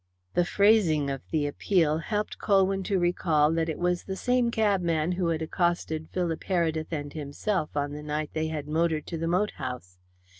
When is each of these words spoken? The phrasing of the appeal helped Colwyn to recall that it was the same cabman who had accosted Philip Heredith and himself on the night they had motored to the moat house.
The 0.33 0.45
phrasing 0.45 1.11
of 1.11 1.21
the 1.29 1.45
appeal 1.45 1.99
helped 1.99 2.39
Colwyn 2.39 2.81
to 2.85 2.97
recall 2.97 3.51
that 3.51 3.69
it 3.69 3.77
was 3.77 4.01
the 4.05 4.15
same 4.15 4.49
cabman 4.49 5.11
who 5.11 5.27
had 5.27 5.43
accosted 5.43 6.09
Philip 6.09 6.43
Heredith 6.45 6.91
and 6.91 7.13
himself 7.13 7.77
on 7.77 7.91
the 7.91 8.01
night 8.01 8.31
they 8.33 8.47
had 8.47 8.67
motored 8.67 9.05
to 9.05 9.19
the 9.19 9.27
moat 9.27 9.51
house. 9.57 9.99